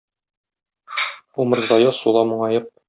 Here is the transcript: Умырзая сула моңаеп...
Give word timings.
Умырзая 1.45 1.95
сула 2.03 2.27
моңаеп... 2.35 2.79